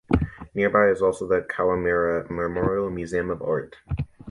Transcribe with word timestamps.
Nearby 0.55 0.87
is 0.89 1.03
also 1.03 1.27
the 1.27 1.41
Kawamura 1.41 2.27
Memorial 2.31 2.89
Museum 2.89 3.29
of 3.29 3.43
Art. 3.43 3.75